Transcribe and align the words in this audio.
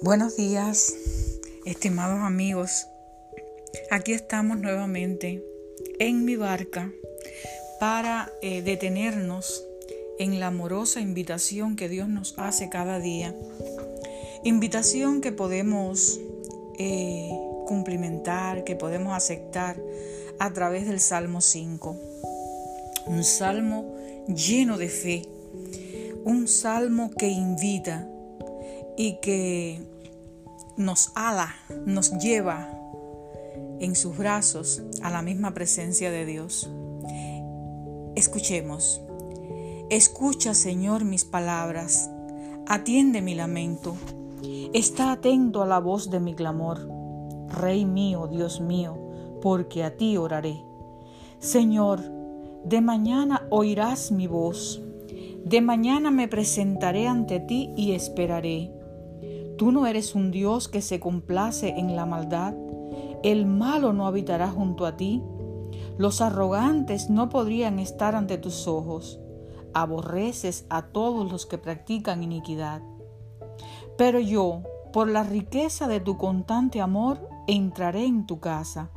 Buenos 0.00 0.36
días, 0.36 0.94
estimados 1.64 2.20
amigos. 2.20 2.86
Aquí 3.90 4.12
estamos 4.12 4.56
nuevamente 4.58 5.44
en 5.98 6.24
mi 6.24 6.36
barca 6.36 6.92
para 7.80 8.30
eh, 8.40 8.62
detenernos 8.62 9.66
en 10.20 10.38
la 10.38 10.46
amorosa 10.46 11.00
invitación 11.00 11.74
que 11.74 11.88
Dios 11.88 12.08
nos 12.08 12.38
hace 12.38 12.68
cada 12.68 13.00
día. 13.00 13.34
Invitación 14.44 15.20
que 15.20 15.32
podemos 15.32 16.20
eh, 16.78 17.30
cumplimentar, 17.66 18.62
que 18.62 18.76
podemos 18.76 19.16
aceptar 19.16 19.76
a 20.38 20.52
través 20.52 20.86
del 20.86 21.00
Salmo 21.00 21.40
5. 21.40 21.96
Un 23.06 23.24
salmo 23.24 23.96
lleno 24.28 24.78
de 24.78 24.88
fe. 24.90 25.22
Un 26.24 26.46
salmo 26.46 27.10
que 27.10 27.26
invita 27.26 28.08
y 28.98 29.20
que 29.20 29.80
nos 30.76 31.12
ala, 31.14 31.54
nos 31.86 32.18
lleva 32.18 32.68
en 33.78 33.94
sus 33.94 34.18
brazos 34.18 34.82
a 35.02 35.10
la 35.10 35.22
misma 35.22 35.54
presencia 35.54 36.10
de 36.10 36.26
Dios. 36.26 36.68
Escuchemos. 38.16 39.00
Escucha, 39.88 40.52
Señor, 40.52 41.04
mis 41.04 41.24
palabras. 41.24 42.10
Atiende 42.66 43.22
mi 43.22 43.36
lamento. 43.36 43.96
Está 44.74 45.12
atento 45.12 45.62
a 45.62 45.66
la 45.66 45.78
voz 45.78 46.10
de 46.10 46.18
mi 46.18 46.34
clamor. 46.34 46.90
Rey 47.46 47.84
mío, 47.84 48.26
Dios 48.26 48.60
mío, 48.60 48.98
porque 49.40 49.84
a 49.84 49.96
ti 49.96 50.16
oraré. 50.16 50.60
Señor, 51.38 52.00
de 52.64 52.80
mañana 52.80 53.46
oirás 53.50 54.10
mi 54.10 54.26
voz. 54.26 54.82
De 55.44 55.60
mañana 55.60 56.10
me 56.10 56.26
presentaré 56.26 57.06
ante 57.06 57.38
ti 57.38 57.72
y 57.76 57.92
esperaré. 57.92 58.77
Tú 59.58 59.72
no 59.72 59.88
eres 59.88 60.14
un 60.14 60.30
Dios 60.30 60.68
que 60.68 60.80
se 60.80 61.00
complace 61.00 61.70
en 61.70 61.96
la 61.96 62.06
maldad. 62.06 62.54
El 63.24 63.44
malo 63.44 63.92
no 63.92 64.06
habitará 64.06 64.48
junto 64.48 64.86
a 64.86 64.96
ti. 64.96 65.20
Los 65.96 66.20
arrogantes 66.20 67.10
no 67.10 67.28
podrían 67.28 67.80
estar 67.80 68.14
ante 68.14 68.38
tus 68.38 68.68
ojos. 68.68 69.18
Aborreces 69.74 70.64
a 70.70 70.82
todos 70.86 71.32
los 71.32 71.44
que 71.44 71.58
practican 71.58 72.22
iniquidad. 72.22 72.82
Pero 73.96 74.20
yo, 74.20 74.62
por 74.92 75.08
la 75.08 75.24
riqueza 75.24 75.88
de 75.88 75.98
tu 75.98 76.16
constante 76.16 76.80
amor, 76.80 77.28
entraré 77.48 78.04
en 78.04 78.26
tu 78.26 78.38
casa. 78.38 78.92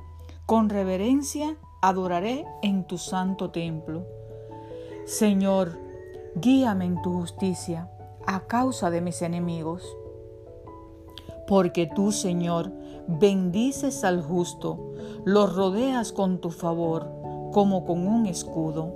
Con 0.45 0.69
reverencia 0.69 1.57
adoraré 1.81 2.45
en 2.61 2.85
tu 2.85 2.99
santo 2.99 3.49
templo. 3.49 4.05
Señor, 5.05 5.79
guíame 6.35 6.85
en 6.85 7.01
tu 7.01 7.13
justicia 7.13 7.89
a 8.27 8.41
causa 8.41 8.91
de 8.91 9.01
mis 9.01 9.23
enemigos 9.23 9.97
porque 11.51 11.85
tú, 11.85 12.13
Señor, 12.13 12.71
bendices 13.09 14.05
al 14.05 14.21
justo, 14.21 14.93
lo 15.25 15.47
rodeas 15.47 16.13
con 16.13 16.39
tu 16.39 16.49
favor 16.49 17.11
como 17.51 17.83
con 17.83 18.07
un 18.07 18.25
escudo. 18.25 18.93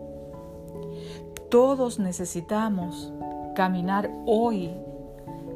Todos 1.49 1.99
necesitamos 1.99 3.11
caminar 3.55 4.09
hoy 4.25 4.71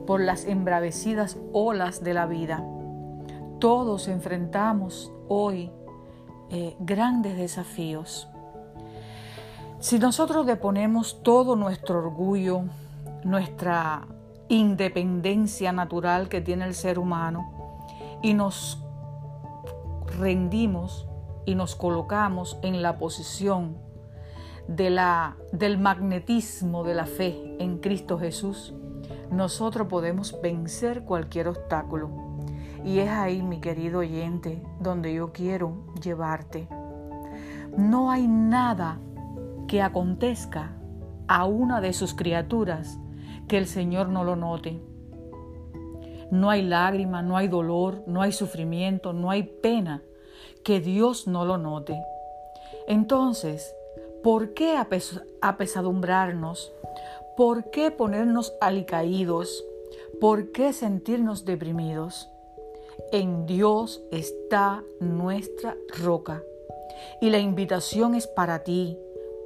por 0.05 0.19
las 0.19 0.43
embravecidas 0.43 1.37
olas 1.53 2.03
de 2.03 2.13
la 2.13 2.25
vida. 2.25 2.65
Todos 3.59 4.09
enfrentamos 4.09 5.09
hoy 5.29 5.71
eh, 6.49 6.75
grandes 6.79 7.37
desafíos. 7.37 8.27
Si 9.79 9.99
nosotros 9.99 10.45
deponemos 10.45 11.23
todo 11.23 11.55
nuestro 11.55 11.99
orgullo, 11.99 12.63
nuestra 13.23 14.05
independencia 14.49 15.71
natural 15.71 16.27
que 16.27 16.41
tiene 16.41 16.65
el 16.65 16.73
ser 16.73 16.99
humano 16.99 17.51
y 18.21 18.33
nos 18.33 18.83
rendimos 20.17 21.07
y 21.45 21.55
nos 21.55 21.75
colocamos 21.75 22.59
en 22.61 22.81
la 22.81 22.97
posición 22.97 23.77
de 24.67 24.89
la, 24.89 25.37
del 25.51 25.79
magnetismo 25.79 26.83
de 26.83 26.93
la 26.93 27.05
fe 27.05 27.55
en 27.59 27.79
Cristo 27.79 28.19
Jesús, 28.19 28.73
nosotros 29.31 29.87
podemos 29.87 30.39
vencer 30.41 31.03
cualquier 31.03 31.47
obstáculo. 31.47 32.09
Y 32.85 32.99
es 32.99 33.09
ahí, 33.09 33.41
mi 33.41 33.59
querido 33.59 33.99
oyente, 33.99 34.61
donde 34.79 35.13
yo 35.13 35.31
quiero 35.31 35.85
llevarte. 36.01 36.67
No 37.77 38.11
hay 38.11 38.27
nada 38.27 38.99
que 39.67 39.81
acontezca 39.81 40.71
a 41.27 41.45
una 41.45 41.81
de 41.81 41.93
sus 41.93 42.13
criaturas 42.13 42.99
que 43.49 43.57
el 43.57 43.67
Señor 43.67 44.07
no 44.07 44.23
lo 44.23 44.37
note. 44.37 44.79
No 46.31 46.49
hay 46.49 46.61
lágrima, 46.61 47.21
no 47.21 47.35
hay 47.35 47.49
dolor, 47.49 48.03
no 48.05 48.21
hay 48.21 48.31
sufrimiento, 48.31 49.11
no 49.11 49.31
hay 49.31 49.43
pena 49.43 50.03
que 50.63 50.79
Dios 50.79 51.27
no 51.27 51.43
lo 51.43 51.57
note. 51.57 51.99
Entonces, 52.87 53.75
¿por 54.23 54.53
qué 54.53 54.77
apesadumbrarnos? 55.41 56.71
¿Por 57.35 57.71
qué 57.71 57.91
ponernos 57.91 58.53
alicaídos? 58.61 59.65
¿Por 60.21 60.51
qué 60.51 60.71
sentirnos 60.71 61.43
deprimidos? 61.43 62.29
En 63.11 63.47
Dios 63.47 64.01
está 64.11 64.83
nuestra 64.99 65.75
roca. 66.03 66.43
Y 67.21 67.29
la 67.31 67.39
invitación 67.39 68.13
es 68.13 68.27
para 68.27 68.63
ti, 68.63 68.97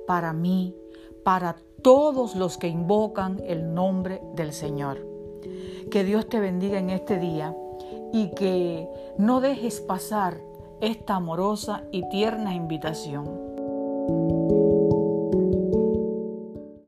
para 0.06 0.34
mí, 0.34 0.76
para 1.24 1.56
todos 1.84 2.36
los 2.36 2.58
que 2.58 2.70
invocan 2.70 3.42
el 3.46 3.74
nombre 3.74 4.22
del 4.34 4.54
Señor. 4.54 5.06
Que 5.92 6.04
Dios 6.04 6.28
te 6.28 6.40
bendiga 6.40 6.80
en 6.80 6.90
este 6.90 7.20
día 7.20 7.56
y 8.12 8.30
que 8.32 8.88
no 9.18 9.42
dejes 9.42 9.82
pasar 9.82 10.38
esta 10.82 11.16
amorosa 11.16 11.84
y 11.92 12.08
tierna 12.10 12.56
invitación. 12.56 13.53